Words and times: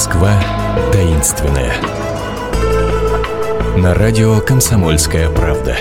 Москва 0.00 0.32
таинственная. 0.94 1.74
На 3.76 3.92
радио 3.92 4.40
«Комсомольская 4.40 5.28
правда». 5.28 5.76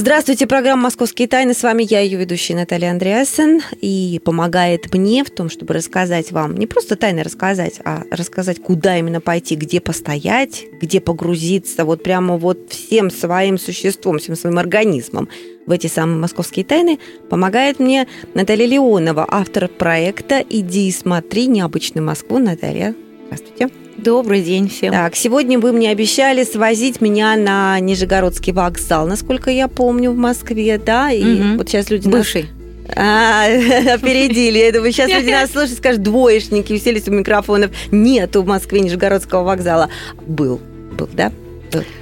Здравствуйте, 0.00 0.46
программа 0.46 0.82
«Московские 0.82 1.26
тайны». 1.26 1.54
С 1.54 1.64
вами 1.64 1.82
я, 1.82 1.98
ее 1.98 2.18
ведущая 2.18 2.54
Наталья 2.54 2.92
Андреасен. 2.92 3.62
И 3.80 4.20
помогает 4.24 4.94
мне 4.94 5.24
в 5.24 5.30
том, 5.30 5.50
чтобы 5.50 5.74
рассказать 5.74 6.30
вам, 6.30 6.56
не 6.56 6.68
просто 6.68 6.94
тайны 6.94 7.24
рассказать, 7.24 7.80
а 7.84 8.04
рассказать, 8.12 8.62
куда 8.62 8.96
именно 8.96 9.20
пойти, 9.20 9.56
где 9.56 9.80
постоять, 9.80 10.66
где 10.80 11.00
погрузиться, 11.00 11.84
вот 11.84 12.04
прямо 12.04 12.36
вот 12.36 12.70
всем 12.70 13.10
своим 13.10 13.58
существом, 13.58 14.20
всем 14.20 14.36
своим 14.36 14.60
организмом 14.60 15.28
в 15.66 15.72
эти 15.72 15.88
самые 15.88 16.18
московские 16.18 16.64
тайны, 16.64 17.00
помогает 17.28 17.80
мне 17.80 18.06
Наталья 18.34 18.66
Леонова, 18.66 19.26
автор 19.28 19.66
проекта 19.66 20.44
«Иди 20.48 20.86
и 20.86 20.92
смотри 20.92 21.48
необычную 21.48 22.06
Москву». 22.06 22.38
Наталья, 22.38 22.94
здравствуйте. 23.26 23.87
Добрый 23.98 24.42
день 24.42 24.68
всем. 24.68 24.92
Так, 24.92 25.16
сегодня 25.16 25.58
вы 25.58 25.72
мне 25.72 25.90
обещали 25.90 26.44
свозить 26.44 27.00
меня 27.00 27.34
на 27.34 27.80
Нижегородский 27.80 28.52
вокзал, 28.52 29.08
насколько 29.08 29.50
я 29.50 29.66
помню, 29.66 30.12
в 30.12 30.16
Москве, 30.16 30.78
да? 30.78 31.10
И 31.10 31.40
угу. 31.40 31.58
вот 31.58 31.68
сейчас 31.68 31.90
люди... 31.90 32.08
Бывший. 32.08 32.42
Нас... 32.42 32.96
А, 32.96 33.46
опередили. 33.94 34.58
Я 34.58 34.72
думаю, 34.72 34.92
сейчас 34.92 35.10
люди 35.10 35.30
нас 35.30 35.50
слушают, 35.52 35.78
скажут, 35.78 36.02
двоечники 36.02 36.72
уселись 36.72 37.08
у 37.08 37.10
микрофонов. 37.10 37.72
Нет 37.90 38.36
в 38.36 38.46
Москве 38.46 38.80
Нижегородского 38.80 39.42
вокзала. 39.42 39.90
Был, 40.28 40.60
был, 40.96 41.08
да? 41.12 41.32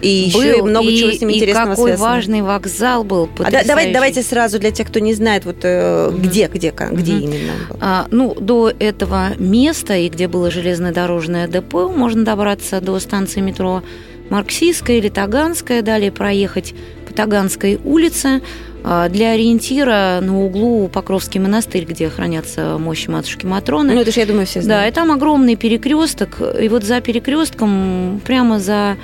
И 0.02 0.30
был, 0.32 0.42
еще 0.42 0.58
и 0.58 0.62
много 0.62 0.88
и, 0.88 0.96
чего 0.96 1.10
с 1.10 1.20
ним 1.20 1.30
и 1.30 1.34
интересного 1.36 1.70
какой 1.70 1.90
связано. 1.90 2.10
важный 2.10 2.42
вокзал 2.42 3.04
был. 3.04 3.28
А 3.38 3.50
да, 3.50 3.62
давайте, 3.64 3.92
давайте 3.92 4.22
сразу 4.22 4.58
для 4.58 4.70
тех, 4.70 4.88
кто 4.88 5.00
не 5.00 5.14
знает, 5.14 5.44
вот 5.44 5.58
э, 5.62 6.10
mm-hmm. 6.10 6.20
где, 6.20 6.46
где, 6.48 6.70
где 6.70 7.12
mm-hmm. 7.12 7.20
именно 7.20 7.52
был. 7.68 7.76
А, 7.80 8.06
ну, 8.10 8.34
до 8.34 8.72
этого 8.78 9.30
места, 9.38 9.96
и 9.96 10.08
где 10.08 10.28
было 10.28 10.50
железнодорожное 10.50 11.48
депо, 11.48 11.88
можно 11.88 12.24
добраться 12.24 12.80
до 12.80 12.98
станции 13.00 13.40
метро 13.40 13.82
Марксистская 14.30 14.98
или 14.98 15.08
Таганская, 15.08 15.82
далее 15.82 16.10
проехать 16.10 16.74
по 17.06 17.12
Таганской 17.14 17.78
улице. 17.84 18.42
А, 18.88 19.08
для 19.08 19.32
ориентира 19.32 20.20
на 20.22 20.44
углу 20.44 20.86
Покровский 20.86 21.40
монастырь, 21.40 21.84
где 21.84 22.08
хранятся 22.08 22.78
мощи 22.78 23.10
матушки 23.10 23.44
Матроны. 23.44 23.94
Ну, 23.94 24.00
это 24.00 24.12
же, 24.12 24.20
я 24.20 24.26
думаю, 24.26 24.46
все 24.46 24.62
знают. 24.62 24.84
Да, 24.84 24.88
и 24.88 24.92
там 24.92 25.10
огромный 25.10 25.56
перекресток. 25.56 26.40
И 26.60 26.68
вот 26.68 26.84
за 26.84 27.00
перекрестком, 27.00 28.20
прямо 28.24 28.60
за 28.60 28.96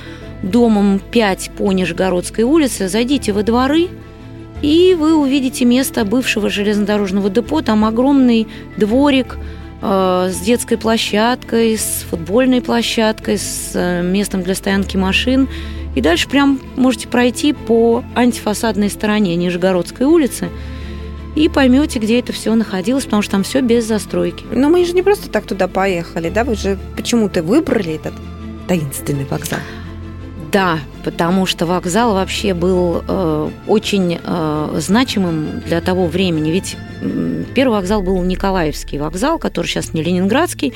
домом 0.43 1.01
5 1.11 1.51
по 1.57 1.73
Нижегородской 1.73 2.45
улице, 2.45 2.89
зайдите 2.89 3.33
во 3.33 3.43
дворы, 3.43 3.89
и 4.63 4.97
вы 4.99 5.17
увидите 5.17 5.65
место 5.65 6.05
бывшего 6.05 6.49
железнодорожного 6.49 7.29
депо. 7.31 7.63
Там 7.63 7.85
огромный 7.85 8.47
дворик 8.77 9.37
э, 9.83 10.31
с 10.33 10.41
детской 10.41 10.79
площадкой, 10.79 11.77
с 11.77 12.07
футбольной 12.09 12.63
площадкой, 12.63 13.39
с 13.39 13.73
э, 13.75 14.03
местом 14.03 14.43
для 14.43 14.55
стоянки 14.55 14.97
машин. 14.97 15.49
И 15.97 16.01
дальше 16.01 16.29
прям 16.29 16.61
можете 16.77 17.09
пройти 17.09 17.53
по 17.53 18.05
антифасадной 18.15 18.89
стороне 18.89 19.35
Нижегородской 19.37 20.07
улицы 20.07 20.49
и 21.35 21.49
поймете, 21.49 21.99
где 21.99 22.21
это 22.21 22.33
все 22.33 22.55
находилось, 22.55 23.05
потому 23.05 23.23
что 23.23 23.33
там 23.33 23.43
все 23.43 23.61
без 23.61 23.85
застройки. 23.85 24.45
Но 24.53 24.71
мы 24.71 24.85
же 24.85 24.93
не 24.93 25.03
просто 25.03 25.29
так 25.29 25.45
туда 25.45 25.67
поехали, 25.67 26.31
да? 26.31 26.45
Вы 26.45 26.55
же 26.55 26.79
почему-то 26.97 27.43
выбрали 27.43 27.95
этот 27.95 28.15
таинственный 28.69 29.25
вокзал. 29.25 29.59
Да, 30.53 30.81
потому 31.03 31.47
что 31.47 31.65
вокзал 31.65 32.13
вообще 32.13 32.53
был 32.53 33.03
э, 33.09 33.51
очень 33.67 34.19
э, 34.23 34.75
значимым 34.81 35.61
для 35.61 35.81
того 35.81 36.07
времени. 36.07 36.51
Ведь 36.51 36.77
первый 37.55 37.79
вокзал 37.79 38.03
был 38.03 38.23
Николаевский 38.23 38.99
вокзал, 38.99 39.39
который 39.39 39.67
сейчас 39.67 39.95
не 39.95 40.03
Ленинградский. 40.03 40.75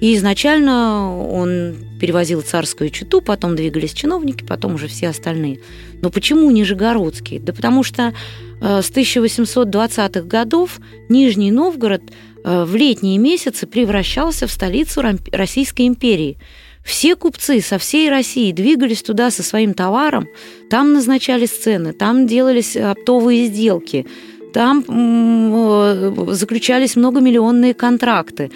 И 0.00 0.14
изначально 0.14 1.18
он 1.18 1.74
перевозил 2.00 2.42
царскую 2.42 2.90
читу, 2.90 3.20
потом 3.20 3.56
двигались 3.56 3.92
чиновники, 3.92 4.44
потом 4.44 4.74
уже 4.74 4.86
все 4.86 5.08
остальные. 5.08 5.58
Но 6.00 6.10
почему 6.10 6.48
Нижегородский? 6.52 7.40
Да 7.40 7.52
потому 7.52 7.82
что 7.82 8.14
э, 8.60 8.82
с 8.82 8.88
1820-х 8.88 10.20
годов 10.20 10.78
Нижний 11.08 11.50
Новгород 11.50 12.02
э, 12.44 12.64
в 12.64 12.76
летние 12.76 13.18
месяцы 13.18 13.66
превращался 13.66 14.46
в 14.46 14.52
столицу 14.52 15.02
Российской 15.32 15.88
империи– 15.88 16.38
все 16.88 17.16
купцы 17.16 17.60
со 17.60 17.76
всей 17.76 18.08
России 18.08 18.50
двигались 18.50 19.02
туда 19.02 19.30
со 19.30 19.42
своим 19.42 19.74
товаром, 19.74 20.26
там 20.70 20.94
назначались 20.94 21.50
цены, 21.50 21.92
там 21.92 22.26
делались 22.26 22.78
оптовые 22.78 23.44
сделки, 23.46 24.06
там 24.54 24.84
э, 24.88 26.14
заключались 26.30 26.96
многомиллионные 26.96 27.74
контракты. 27.74 28.50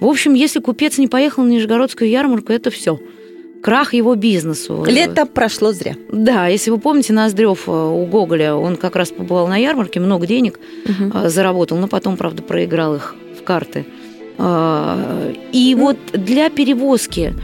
В 0.00 0.06
общем, 0.06 0.34
если 0.34 0.60
купец 0.60 0.98
не 0.98 1.08
поехал 1.08 1.44
на 1.44 1.48
Нижегородскую 1.48 2.10
ярмарку, 2.10 2.52
это 2.52 2.70
все 2.70 3.00
крах 3.62 3.94
его 3.94 4.14
бизнесу. 4.16 4.84
Лето 4.86 5.24
прошло 5.24 5.72
зря. 5.72 5.96
Да, 6.12 6.46
если 6.46 6.70
вы 6.70 6.78
помните, 6.78 7.14
Ноздрев 7.14 7.66
э, 7.68 7.70
у 7.72 8.04
Гоголя, 8.04 8.54
он 8.54 8.76
как 8.76 8.96
раз 8.96 9.08
побывал 9.08 9.48
на 9.48 9.56
ярмарке, 9.56 9.98
много 9.98 10.26
денег 10.26 10.60
угу. 10.84 11.26
заработал, 11.30 11.78
но 11.78 11.88
потом, 11.88 12.18
правда, 12.18 12.42
проиграл 12.42 12.96
их 12.96 13.16
в 13.40 13.42
карты. 13.42 13.86
И 14.38 15.76
вот 15.76 15.96
для 16.12 16.48
перевозки 16.48 17.34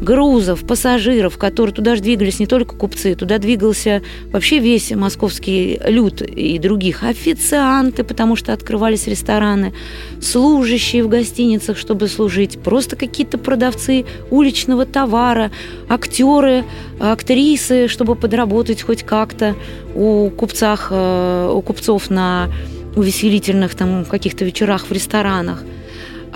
грузов, 0.00 0.66
пассажиров, 0.66 1.38
которые 1.38 1.74
туда 1.74 1.96
же 1.96 2.02
двигались 2.02 2.40
не 2.40 2.46
только 2.46 2.74
купцы, 2.74 3.14
туда 3.14 3.38
двигался 3.38 4.02
вообще 4.32 4.58
весь 4.58 4.90
московский 4.92 5.80
люд 5.86 6.20
и 6.22 6.58
других 6.58 7.02
официанты, 7.04 8.04
потому 8.04 8.36
что 8.36 8.52
открывались 8.52 9.06
рестораны, 9.06 9.72
служащие 10.20 11.04
в 11.04 11.08
гостиницах, 11.08 11.78
чтобы 11.78 12.08
служить, 12.08 12.58
просто 12.58 12.96
какие-то 12.96 13.38
продавцы 13.38 14.04
уличного 14.30 14.86
товара, 14.86 15.50
актеры, 15.88 16.64
актрисы, 16.98 17.88
чтобы 17.88 18.16
подработать 18.16 18.82
хоть 18.82 19.02
как-то 19.02 19.54
у 19.94 20.30
купцах, 20.30 20.88
э, 20.90 21.52
у 21.52 21.62
купцов 21.62 22.10
на 22.10 22.50
увеселительных 22.96 23.74
там 23.74 24.04
каких-то 24.04 24.44
вечерах 24.44 24.86
в 24.88 24.92
ресторанах. 24.92 25.64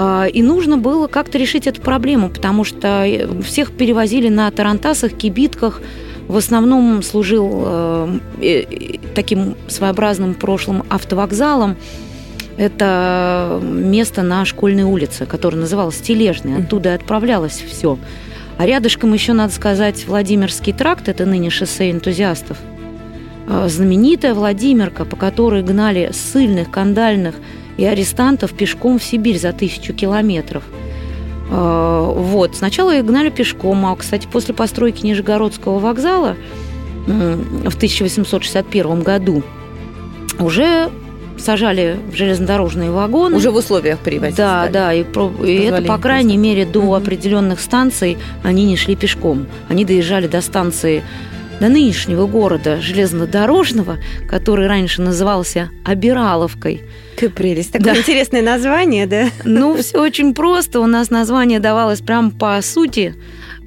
А, 0.00 0.26
и 0.26 0.42
нужно 0.42 0.78
было 0.78 1.08
как-то 1.08 1.38
решить 1.38 1.66
эту 1.66 1.82
проблему, 1.82 2.30
потому 2.30 2.62
что 2.62 3.04
э, 3.04 3.26
всех 3.42 3.72
перевозили 3.72 4.28
на 4.28 4.48
тарантасах, 4.52 5.12
кибитках. 5.12 5.82
В 6.28 6.36
основном 6.36 7.02
служил 7.02 7.64
э, 7.66 8.18
э, 8.40 8.98
таким 9.16 9.56
своеобразным 9.66 10.34
прошлым 10.34 10.84
автовокзалом. 10.88 11.76
Это 12.56 13.60
место 13.60 14.22
на 14.22 14.44
школьной 14.44 14.84
улице, 14.84 15.26
которое 15.26 15.56
называлось 15.56 15.96
Тележный. 15.96 16.58
Оттуда 16.58 16.90
и 16.90 16.92
отправлялось 16.92 17.60
все. 17.68 17.98
А 18.56 18.66
рядышком 18.66 19.12
еще, 19.12 19.32
надо 19.32 19.52
сказать, 19.52 20.06
Владимирский 20.06 20.72
тракт, 20.72 21.08
это 21.08 21.26
ныне 21.26 21.50
шоссе 21.50 21.90
энтузиастов. 21.90 22.56
Знаменитая 23.66 24.34
Владимирка, 24.34 25.04
по 25.04 25.16
которой 25.16 25.62
гнали 25.62 26.10
сыльных, 26.12 26.70
кандальных 26.70 27.36
и 27.78 27.84
арестантов 27.84 28.52
пешком 28.52 28.98
в 28.98 29.04
Сибирь 29.04 29.38
за 29.38 29.52
тысячу 29.52 29.94
километров. 29.94 30.64
А, 31.50 32.02
вот. 32.02 32.56
Сначала 32.56 32.94
их 32.96 33.06
гнали 33.06 33.30
пешком, 33.30 33.86
а, 33.86 33.96
кстати, 33.96 34.28
после 34.30 34.52
постройки 34.52 35.06
Нижегородского 35.06 35.78
вокзала 35.78 36.36
в 37.06 37.76
1861 37.76 39.02
году 39.02 39.42
уже 40.38 40.90
сажали 41.38 41.98
в 42.12 42.16
железнодорожные 42.16 42.90
вагоны. 42.90 43.36
Уже 43.36 43.50
в 43.50 43.56
условиях 43.56 43.98
привозить. 44.00 44.36
Да, 44.36 44.68
да, 44.70 44.92
и, 44.92 45.04
и 45.44 45.54
это, 45.62 45.82
по 45.82 45.96
крайней 45.98 46.36
мере, 46.36 46.66
до 46.66 46.80
угу. 46.80 46.94
определенных 46.94 47.60
станций 47.60 48.18
они 48.42 48.66
не 48.66 48.76
шли 48.76 48.96
пешком. 48.96 49.46
Они 49.68 49.84
доезжали 49.84 50.26
до 50.26 50.40
станции 50.40 51.02
до 51.60 51.68
нынешнего 51.68 52.26
города 52.26 52.80
железнодорожного, 52.80 53.98
который 54.28 54.66
раньше 54.66 55.02
назывался 55.02 55.70
Обираловкой. 55.84 56.82
Какая 57.14 57.30
прелесть. 57.30 57.72
Такое 57.72 57.94
да. 57.94 58.00
интересное 58.00 58.42
название, 58.42 59.06
да? 59.06 59.28
Ну, 59.44 59.76
все 59.76 60.00
очень 60.00 60.34
просто. 60.34 60.80
У 60.80 60.86
нас 60.86 61.10
название 61.10 61.58
давалось 61.58 62.00
прям 62.00 62.30
по 62.30 62.60
сути. 62.62 63.14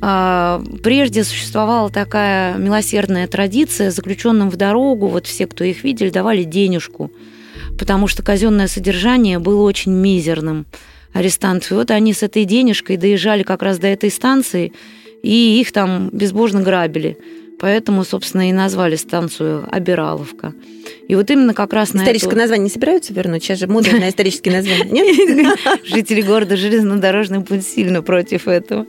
А, 0.01 0.63
прежде 0.81 1.23
существовала 1.23 1.89
такая 1.89 2.55
милосердная 2.57 3.27
традиция, 3.27 3.91
заключенным 3.91 4.49
в 4.49 4.55
дорогу, 4.55 5.07
вот 5.07 5.27
все, 5.27 5.45
кто 5.45 5.63
их 5.63 5.83
видели, 5.83 6.09
давали 6.09 6.43
денежку, 6.43 7.11
потому 7.77 8.07
что 8.07 8.23
казенное 8.23 8.67
содержание 8.67 9.37
было 9.37 9.61
очень 9.61 9.91
мизерным 9.91 10.65
арестантов. 11.13 11.71
И 11.71 11.75
вот 11.75 11.91
они 11.91 12.13
с 12.13 12.23
этой 12.23 12.45
денежкой 12.45 12.97
доезжали 12.97 13.43
как 13.43 13.61
раз 13.61 13.77
до 13.77 13.87
этой 13.87 14.09
станции, 14.09 14.73
и 15.21 15.59
их 15.61 15.71
там 15.71 16.09
безбожно 16.11 16.61
грабили. 16.61 17.17
Поэтому, 17.61 18.03
собственно, 18.03 18.49
и 18.49 18.51
назвали 18.51 18.95
станцию 18.95 19.67
Обираловка. 19.71 20.53
И 21.07 21.13
вот 21.13 21.29
именно 21.29 21.53
как 21.53 21.73
раз 21.73 21.93
на 21.93 21.99
Историческое 21.99 22.31
эту... 22.31 22.39
название 22.39 22.63
не 22.63 22.69
собираются 22.71 23.13
вернуть? 23.13 23.43
Сейчас 23.43 23.59
же 23.59 23.67
мода 23.67 23.91
на 23.91 24.09
исторические 24.09 24.55
названия. 24.55 25.53
Жители 25.85 26.21
города 26.21 26.57
Железнодорожный 26.57 27.41
путь 27.41 27.63
сильно 27.63 28.01
против 28.01 28.47
этого. 28.47 28.87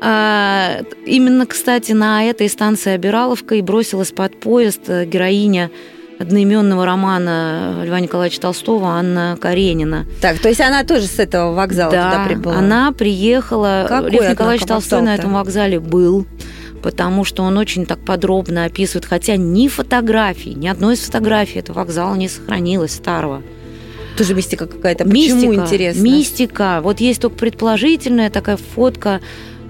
А, 0.00 0.82
именно, 1.04 1.44
кстати, 1.44 1.90
на 1.90 2.22
этой 2.24 2.48
станции 2.48 2.92
Обираловка 2.92 3.56
и 3.56 3.62
бросилась 3.62 4.12
под 4.12 4.38
поезд 4.38 4.88
героиня 4.88 5.72
одноименного 6.20 6.86
романа 6.86 7.82
Льва 7.84 7.98
Николаевича 7.98 8.42
Толстого 8.42 8.86
Анна 8.90 9.36
Каренина. 9.40 10.06
Так, 10.20 10.38
то 10.38 10.48
есть 10.48 10.60
она 10.60 10.84
тоже 10.84 11.06
с 11.06 11.18
этого 11.18 11.52
вокзала 11.52 11.90
да, 11.90 12.10
туда 12.10 12.24
прибыла? 12.26 12.56
она 12.56 12.92
приехала. 12.92 13.86
Какой, 13.88 14.10
Лев 14.12 14.30
Николаевич 14.30 14.62
однако, 14.62 14.80
Толстой 14.80 15.02
на 15.02 15.14
этом 15.14 15.32
вокзале 15.32 15.80
был, 15.80 16.26
потому 16.82 17.24
что 17.24 17.42
он 17.42 17.56
очень 17.58 17.86
так 17.86 17.98
подробно 18.00 18.64
описывает, 18.64 19.04
хотя 19.04 19.36
ни 19.36 19.68
фотографий, 19.68 20.54
ни 20.54 20.68
одной 20.68 20.94
из 20.94 21.00
фотографий 21.00 21.60
этого 21.60 21.78
вокзала 21.78 22.14
не 22.14 22.28
сохранилось 22.28 22.92
старого. 22.92 23.42
Тоже 24.16 24.34
мистика 24.34 24.66
какая-то. 24.66 25.04
Почему 25.04 25.36
Мистика, 25.36 25.54
интересно? 25.54 26.02
Мистика. 26.02 26.80
Вот 26.82 27.00
есть 27.00 27.20
только 27.22 27.36
предположительная 27.36 28.30
такая 28.30 28.56
фотка 28.56 29.20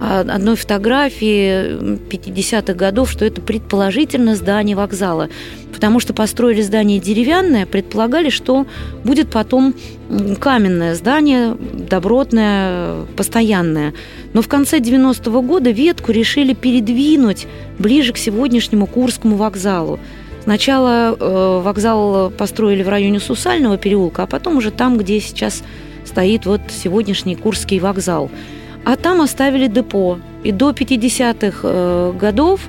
одной 0.01 0.57
фотографии 0.57 1.99
50-х 2.09 2.73
годов, 2.73 3.11
что 3.11 3.25
это 3.27 3.43
предположительно 3.43 4.35
здание 4.35 4.75
вокзала. 4.75 5.29
Потому 5.73 6.01
что 6.01 6.15
построили 6.15 6.63
здание 6.63 6.99
деревянное, 6.99 7.67
предполагали, 7.67 8.31
что 8.31 8.67
будет 9.05 9.31
потом 9.31 9.75
каменное 10.41 10.95
здание, 10.95 11.55
добротное, 11.55 13.05
постоянное. 13.17 13.93
Но 14.33 14.43
в 14.43 14.49
конце 14.49 14.79
90-го 14.79 15.43
года 15.43 15.71
ветку 15.71 16.13
решили 16.13 16.55
передвинуть 16.55 17.47
ближе 17.79 18.13
к 18.13 18.17
сегодняшнему 18.17 18.87
Курскому 18.87 19.37
вокзалу. 19.37 20.01
Сначала 20.43 21.15
э, 21.15 21.61
вокзал 21.63 22.31
построили 22.31 22.83
в 22.83 22.89
районе 22.89 23.21
Сусального 23.21 23.77
переулка, 23.77 24.23
а 24.23 24.27
потом 24.27 24.57
уже 24.57 24.71
там, 24.71 24.97
где 24.97 25.21
сейчас 25.21 25.63
стоит 26.07 26.47
вот 26.47 26.63
сегодняшний 26.71 27.37
Курский 27.37 27.79
вокзал. 27.79 28.31
А 28.85 28.97
там 28.97 29.21
оставили 29.21 29.67
депо. 29.67 30.19
И 30.43 30.53
до 30.53 30.71
50-х 30.71 31.61
э, 31.63 32.13
годов 32.19 32.61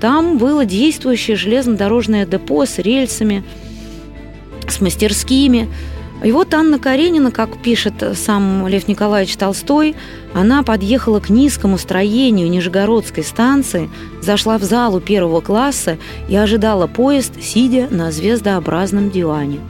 там 0.00 0.38
было 0.38 0.64
действующее 0.64 1.36
железнодорожное 1.36 2.26
депо 2.26 2.64
с 2.64 2.78
рельсами, 2.78 3.42
с 4.68 4.80
мастерскими. 4.80 5.68
И 6.24 6.32
вот 6.32 6.54
Анна 6.54 6.78
Каренина, 6.78 7.30
как 7.30 7.60
пишет 7.62 7.94
сам 8.14 8.66
Лев 8.68 8.88
Николаевич 8.88 9.36
Толстой, 9.36 9.94
она 10.32 10.62
подъехала 10.62 11.20
к 11.20 11.28
низкому 11.28 11.76
строению 11.78 12.48
Нижегородской 12.48 13.22
станции, 13.22 13.90
зашла 14.22 14.58
в 14.58 14.62
залу 14.62 15.00
первого 15.00 15.40
класса 15.40 15.98
и 16.28 16.36
ожидала 16.36 16.86
поезд, 16.86 17.32
сидя 17.42 17.88
на 17.90 18.12
звездообразном 18.12 19.10
диване. 19.10 19.60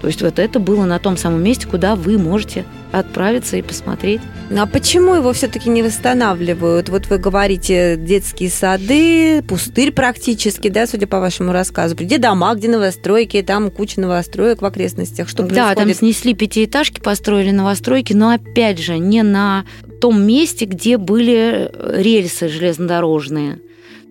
То 0.00 0.06
есть 0.06 0.22
вот 0.22 0.38
это 0.38 0.58
было 0.58 0.84
на 0.86 0.98
том 0.98 1.16
самом 1.16 1.42
месте, 1.42 1.66
куда 1.66 1.94
вы 1.94 2.16
можете 2.16 2.64
отправиться 2.90 3.56
и 3.56 3.62
посмотреть. 3.62 4.20
Ну 4.48 4.62
а 4.62 4.66
почему 4.66 5.14
его 5.14 5.32
все-таки 5.32 5.68
не 5.68 5.82
восстанавливают? 5.82 6.88
Вот 6.88 7.06
вы 7.06 7.18
говорите, 7.18 7.96
детские 7.96 8.50
сады, 8.50 9.42
пустырь 9.42 9.92
практически, 9.92 10.68
да, 10.68 10.86
судя 10.86 11.06
по 11.06 11.20
вашему 11.20 11.52
рассказу. 11.52 11.94
Где 11.94 12.18
дома, 12.18 12.54
где 12.54 12.68
новостройки, 12.68 13.42
там 13.42 13.70
куча 13.70 14.00
новостроек 14.00 14.62
в 14.62 14.64
окрестностях. 14.64 15.28
Что 15.28 15.42
да, 15.42 15.74
там 15.74 15.92
снесли 15.92 16.34
пятиэтажки, 16.34 17.00
построили 17.00 17.50
новостройки, 17.50 18.14
но 18.14 18.30
опять 18.30 18.78
же 18.78 18.98
не 18.98 19.22
на 19.22 19.64
том 20.00 20.22
месте, 20.22 20.64
где 20.64 20.96
были 20.96 21.70
рельсы 21.94 22.48
железнодорожные. 22.48 23.60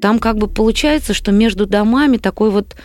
Там 0.01 0.19
как 0.19 0.37
бы 0.37 0.47
получается, 0.47 1.13
что 1.13 1.31
между 1.31 1.65
домами 1.65 2.17
такой 2.17 2.51
вот 2.51 2.73
э, 2.73 2.77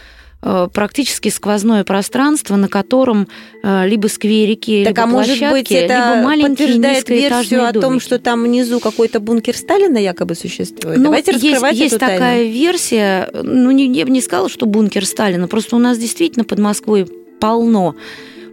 практически 0.72 1.28
сквозное 1.30 1.84
пространство, 1.84 2.56
на 2.56 2.68
котором 2.68 3.28
э, 3.62 3.88
либо 3.88 4.08
скверики, 4.08 4.84
Так, 4.84 4.90
либо 4.92 5.02
а 5.02 5.06
может 5.06 5.38
площадки, 5.38 5.52
быть, 5.52 5.72
это 5.72 5.94
либо 5.94 6.22
маленькие 6.22 6.48
подтверждает 6.68 7.08
версию 7.08 7.66
о 7.68 7.72
том, 7.72 7.82
домики. 7.82 8.02
что 8.02 8.18
там 8.18 8.42
внизу 8.42 8.80
какой-то 8.80 9.20
бункер 9.20 9.56
Сталина 9.56 9.96
якобы 9.96 10.34
существует? 10.34 10.98
Ну, 10.98 11.04
Давайте 11.04 11.32
есть, 11.32 11.44
раскрывать 11.44 11.76
есть 11.76 11.94
эту 11.94 12.00
тайну. 12.00 12.14
такая 12.18 12.44
версия. 12.44 13.30
Ну, 13.32 13.70
не, 13.70 13.86
я 13.92 14.04
бы 14.04 14.10
не 14.10 14.20
сказала, 14.20 14.48
что 14.48 14.66
бункер 14.66 15.06
Сталина. 15.06 15.48
Просто 15.48 15.76
у 15.76 15.78
нас 15.78 15.96
действительно 15.98 16.44
под 16.44 16.58
Москвой 16.58 17.06
полно 17.40 17.94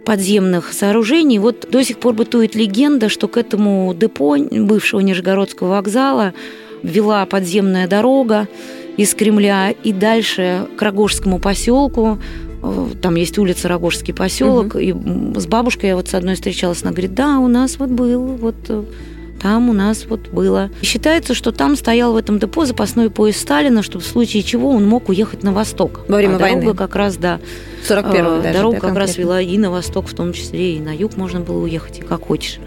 подземных 0.04 0.72
сооружений. 0.72 1.38
Вот 1.38 1.68
до 1.70 1.84
сих 1.84 1.98
пор 1.98 2.14
бытует 2.14 2.54
легенда, 2.54 3.08
что 3.08 3.28
к 3.28 3.36
этому 3.36 3.94
депо 3.94 4.36
бывшего 4.36 5.00
Нижегородского 5.00 5.68
вокзала 5.68 6.34
вела 6.82 7.24
подземная 7.26 7.86
дорога 7.86 8.48
из 8.96 9.14
Кремля 9.14 9.70
и 9.70 9.92
дальше 9.92 10.66
к 10.76 10.82
Рогожскому 10.82 11.38
поселку. 11.38 12.18
Э, 12.62 12.88
Там 13.00 13.14
есть 13.16 13.38
улица 13.38 13.68
Рогожский 13.68 14.14
поселок. 14.14 14.76
И 14.76 14.90
м, 14.90 15.34
с 15.36 15.46
бабушкой 15.46 15.90
я 15.90 15.96
вот 15.96 16.08
с 16.08 16.14
одной 16.14 16.34
встречалась, 16.34 16.82
она 16.82 16.92
говорит, 16.92 17.14
да, 17.14 17.38
у 17.38 17.48
нас 17.48 17.78
вот 17.78 17.90
был, 17.90 18.22
вот 18.36 18.54
э, 18.68 18.84
там 19.40 19.70
у 19.70 19.72
нас 19.72 20.06
вот 20.08 20.28
было. 20.28 20.70
И 20.80 20.84
считается, 20.84 21.34
что 21.34 21.50
там 21.50 21.74
стоял 21.74 22.12
в 22.12 22.16
этом 22.16 22.38
депо 22.38 22.64
запасной 22.64 23.10
поезд 23.10 23.40
Сталина, 23.40 23.82
чтобы 23.82 24.04
в 24.04 24.06
случае 24.06 24.42
чего 24.44 24.70
он 24.70 24.86
мог 24.86 25.08
уехать 25.08 25.42
на 25.42 25.52
восток. 25.52 26.04
Во 26.08 26.16
время 26.16 26.36
а 26.36 26.38
дорога 26.38 26.56
войны. 26.58 26.74
как 26.74 26.94
раз, 26.94 27.16
да. 27.16 27.40
В 27.84 27.90
41-м 27.90 28.26
э, 28.40 28.42
даже, 28.42 28.58
Дорога 28.58 28.80
да, 28.80 28.88
как 28.88 28.96
раз 28.96 29.18
вела 29.18 29.40
и 29.40 29.58
на 29.58 29.70
восток 29.70 30.06
в 30.06 30.14
том 30.14 30.32
числе, 30.32 30.76
и 30.76 30.80
на 30.80 30.94
юг 30.94 31.16
можно 31.16 31.40
было 31.40 31.62
уехать, 31.62 31.98
и 31.98 32.02
как 32.02 32.22
хочешь. 32.26 32.60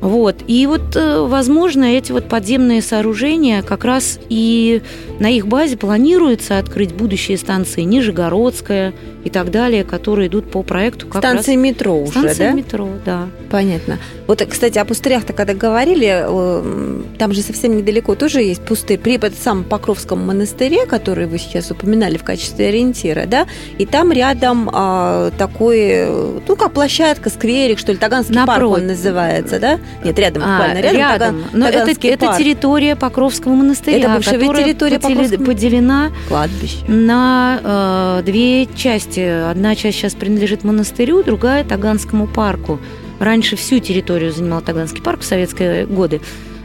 Вот. 0.00 0.36
И 0.46 0.66
вот, 0.66 0.94
э, 0.94 1.20
возможно, 1.26 1.84
эти 1.84 2.12
вот 2.12 2.28
подземные 2.28 2.82
сооружения 2.82 3.62
как 3.62 3.84
раз 3.84 4.20
и 4.28 4.82
на 5.18 5.28
их 5.28 5.48
базе 5.48 5.76
планируется 5.76 6.58
открыть 6.58 6.94
будущие 6.94 7.36
станции 7.36 7.82
Нижегородская 7.82 8.94
и 9.28 9.30
так 9.30 9.50
далее, 9.50 9.84
которые 9.84 10.28
идут 10.28 10.50
по 10.50 10.62
проекту 10.62 11.06
как 11.06 11.22
Станции 11.22 11.54
раз... 11.54 11.62
метро 11.64 11.96
уже, 12.02 12.10
Станция 12.20 12.50
да? 12.50 12.56
метро, 12.56 12.88
да. 13.04 13.28
Понятно. 13.50 13.98
Вот, 14.26 14.42
кстати, 14.48 14.78
о 14.78 14.84
пустырях-то 14.84 15.32
когда 15.32 15.54
говорили, 15.54 16.24
э, 16.26 17.00
там 17.18 17.32
же 17.32 17.40
совсем 17.42 17.76
недалеко 17.76 18.14
тоже 18.14 18.42
есть 18.42 18.62
пустырь 18.62 18.98
при 18.98 19.18
самом 19.40 19.64
Покровском 19.64 20.26
монастыре, 20.26 20.86
который 20.86 21.26
вы 21.26 21.38
сейчас 21.38 21.70
упоминали 21.70 22.16
в 22.18 22.24
качестве 22.24 22.68
ориентира, 22.68 23.24
да, 23.26 23.46
и 23.78 23.86
там 23.86 24.12
рядом 24.12 24.68
а, 24.72 25.30
такой, 25.38 25.78
э, 25.80 26.38
ну, 26.46 26.56
как 26.56 26.72
площадка, 26.72 27.30
скверик, 27.30 27.78
что 27.78 27.92
ли, 27.92 27.98
Таганский 27.98 28.34
парк 28.34 28.48
Напротив. 28.48 28.82
он 28.82 28.86
называется, 28.88 29.58
да? 29.60 29.78
Нет, 30.04 30.18
рядом, 30.18 30.42
А, 30.44 30.56
буквально 30.58 30.80
рядом. 30.80 31.36
Таган- 31.36 31.44
Но 31.52 31.68
это, 31.68 31.78
Таганский 31.80 32.10
это 32.10 32.26
парк. 32.26 32.38
территория 32.38 32.96
Покровского 32.96 33.52
монастыря, 33.54 33.98
Это 33.98 34.08
бывшая 34.10 34.38
которая 34.38 34.64
территория 34.64 34.96
потели- 34.98 35.14
Покровского- 35.14 35.44
поделена 35.46 36.10
Кладбище. 36.28 36.76
на 36.86 38.18
э, 38.20 38.22
две 38.24 38.66
части. 38.76 39.17
Одна 39.24 39.74
часть 39.74 39.98
сейчас 39.98 40.14
принадлежит 40.14 40.64
монастырю, 40.64 41.22
другая 41.22 41.64
Таганскому 41.64 42.26
парку. 42.26 42.80
Раньше 43.18 43.56
всю 43.56 43.78
территорию 43.80 44.32
занимал 44.32 44.60
Таганский 44.60 45.02
парк 45.02 45.20
в 45.20 45.24
советские 45.24 45.86
годы. 45.86 46.20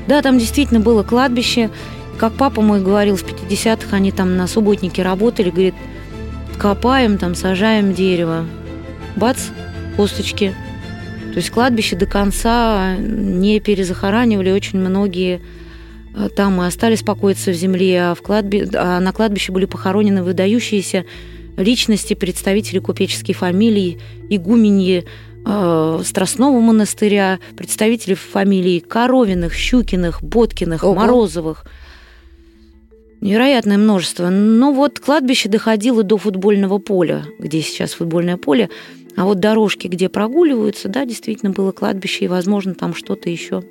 Да, 0.07 0.21
там 0.21 0.37
действительно 0.37 0.79
было 0.79 1.03
кладбище. 1.03 1.69
Как 2.17 2.33
папа 2.33 2.61
мой 2.61 2.81
говорил, 2.81 3.15
в 3.15 3.23
50-х 3.23 3.95
они 3.95 4.11
там 4.11 4.37
на 4.37 4.47
субботнике 4.47 5.01
работали, 5.01 5.49
говорит, 5.49 5.75
копаем, 6.57 7.17
там 7.17 7.35
сажаем 7.35 7.93
дерево. 7.93 8.45
Бац, 9.15 9.37
косточки. 9.97 10.55
То 11.33 11.37
есть 11.37 11.49
кладбище 11.49 11.95
до 11.95 12.05
конца 12.05 12.95
не 12.97 13.59
перезахоранивали, 13.59 14.51
очень 14.51 14.77
многие 14.77 15.41
э, 16.15 16.29
там 16.29 16.61
и 16.61 16.67
остались 16.67 17.01
покоиться 17.01 17.51
в 17.51 17.55
земле, 17.55 18.03
а, 18.03 18.15
в 18.15 18.21
кладби... 18.21 18.69
а 18.75 18.99
на 18.99 19.11
кладбище 19.13 19.51
были 19.51 19.65
похоронены 19.65 20.21
выдающиеся 20.21 21.05
личности, 21.57 22.13
представители 22.13 22.79
купеческих 22.79 23.37
фамилий, 23.37 23.99
игуменьи 24.29 25.05
э, 25.45 26.01
Страстного 26.03 26.59
монастыря, 26.59 27.39
представители 27.55 28.13
фамилий 28.13 28.79
Коровиных, 28.79 29.53
Щукиных, 29.53 30.23
Боткиных, 30.23 30.83
Ого. 30.83 30.95
Морозовых. 30.95 31.65
Невероятное 33.21 33.77
множество. 33.77 34.29
Но 34.29 34.73
вот 34.73 34.99
кладбище 34.99 35.47
доходило 35.49 36.03
до 36.03 36.17
футбольного 36.17 36.79
поля, 36.79 37.25
где 37.39 37.61
сейчас 37.61 37.93
футбольное 37.93 38.37
поле. 38.37 38.69
А 39.15 39.25
вот 39.25 39.39
дорожки, 39.39 39.87
где 39.87 40.09
прогуливаются, 40.09 40.89
да, 40.89 41.05
действительно 41.05 41.51
было 41.51 41.71
кладбище, 41.71 42.25
и, 42.25 42.27
возможно, 42.27 42.73
там 42.73 42.95
что-то 42.95 43.29
еще 43.29 43.63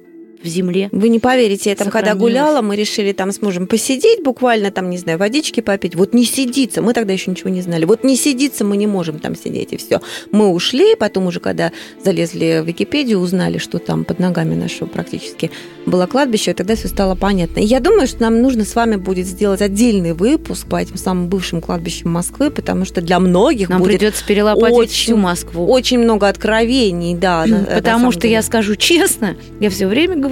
в 0.42 0.46
земле. 0.46 0.88
Вы 0.92 1.08
не 1.08 1.18
поверите, 1.18 1.70
я 1.70 1.76
там 1.76 1.90
когда 1.90 2.14
гуляла, 2.14 2.62
мы 2.62 2.76
решили 2.76 3.12
там 3.12 3.32
с 3.32 3.42
мужем 3.42 3.66
посидеть 3.66 4.22
буквально, 4.22 4.70
там, 4.70 4.90
не 4.90 4.98
знаю, 4.98 5.18
водички 5.18 5.60
попить. 5.60 5.94
Вот 5.94 6.14
не 6.14 6.24
сидится, 6.24 6.82
мы 6.82 6.92
тогда 6.94 7.12
еще 7.12 7.30
ничего 7.30 7.50
не 7.50 7.62
знали. 7.62 7.84
Вот 7.84 8.04
не 8.04 8.16
сидится, 8.16 8.64
мы 8.64 8.76
не 8.76 8.86
можем 8.86 9.18
там 9.18 9.34
сидеть, 9.36 9.72
и 9.72 9.76
все. 9.76 10.00
Мы 10.30 10.48
ушли, 10.48 10.94
потом 10.96 11.26
уже 11.26 11.40
когда 11.40 11.72
залезли 12.04 12.60
в 12.62 12.66
Википедию, 12.66 13.18
узнали, 13.18 13.58
что 13.58 13.78
там 13.78 14.04
под 14.04 14.18
ногами 14.18 14.54
нашего 14.54 14.88
практически 14.88 15.50
было 15.86 16.06
кладбище, 16.06 16.52
и 16.52 16.54
тогда 16.54 16.74
все 16.76 16.88
стало 16.88 17.14
понятно. 17.14 17.60
И 17.60 17.64
я 17.64 17.80
думаю, 17.80 18.06
что 18.06 18.22
нам 18.22 18.40
нужно 18.40 18.64
с 18.64 18.74
вами 18.74 18.96
будет 18.96 19.26
сделать 19.26 19.60
отдельный 19.62 20.12
выпуск 20.12 20.66
по 20.66 20.76
этим 20.76 20.96
самым 20.96 21.28
бывшим 21.28 21.60
кладбищам 21.60 22.10
Москвы, 22.10 22.50
потому 22.50 22.84
что 22.84 23.00
для 23.00 23.18
многих 23.18 23.68
Нам 23.68 23.80
будет 23.80 23.98
придется 23.98 24.24
перелопатить 24.24 24.76
очень- 24.76 24.92
всю 24.92 25.16
Москву. 25.16 25.66
очень 25.66 25.98
много 25.98 26.28
откровений, 26.28 27.14
да. 27.14 27.44
Потому 27.74 28.12
что 28.12 28.22
деле. 28.22 28.34
я 28.34 28.42
скажу 28.42 28.76
честно, 28.76 29.36
я 29.60 29.70
все 29.70 29.86
время 29.86 30.16
говорю, 30.16 30.31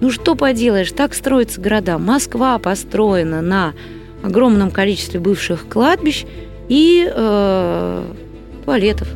ну 0.00 0.10
что 0.10 0.34
поделаешь, 0.34 0.92
так 0.92 1.14
строятся 1.14 1.60
города. 1.60 1.98
Москва 1.98 2.58
построена 2.58 3.40
на 3.40 3.74
огромном 4.22 4.70
количестве 4.70 5.20
бывших 5.20 5.68
кладбищ 5.68 6.26
и 6.68 7.08
э, 7.08 8.04
туалетов. 8.64 9.08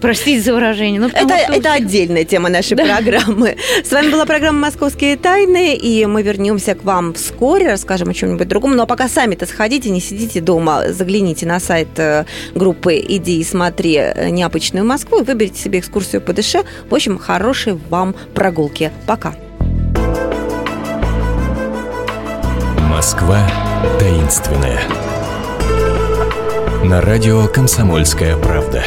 Простите 0.00 0.40
за 0.40 0.54
выражение. 0.54 1.00
Ну, 1.00 1.08
это, 1.08 1.38
что... 1.38 1.52
это 1.52 1.72
отдельная 1.72 2.24
тема 2.24 2.48
нашей 2.48 2.76
да. 2.76 2.84
программы. 2.84 3.56
С 3.84 3.90
вами 3.90 4.10
была 4.10 4.26
программа 4.26 4.58
«Московские 4.58 5.16
тайны», 5.16 5.74
и 5.74 6.06
мы 6.06 6.22
вернемся 6.22 6.74
к 6.74 6.84
вам 6.84 7.14
вскоре, 7.14 7.68
расскажем 7.68 8.10
о 8.10 8.14
чем-нибудь 8.14 8.48
другом. 8.48 8.76
Но 8.76 8.86
пока 8.86 9.08
сами-то 9.08 9.46
сходите, 9.46 9.90
не 9.90 10.00
сидите 10.00 10.40
дома, 10.40 10.92
загляните 10.92 11.46
на 11.46 11.60
сайт 11.60 11.98
э, 11.98 12.24
группы 12.54 12.96
«Иди 12.96 13.40
и 13.40 13.44
смотри 13.44 14.00
необычную 14.30 14.84
Москву» 14.84 15.20
и 15.20 15.24
выберите 15.24 15.60
себе 15.60 15.78
экскурсию 15.78 16.22
по 16.22 16.32
дыше. 16.32 16.62
В 16.88 16.94
общем, 16.94 17.18
хорошей 17.18 17.78
вам 17.88 18.14
прогулки. 18.34 18.90
Пока. 19.06 19.34
Москва 22.88 23.50
таинственная. 23.98 24.80
На 26.84 27.00
радио 27.00 27.46
«Комсомольская 27.46 28.36
правда». 28.36 28.84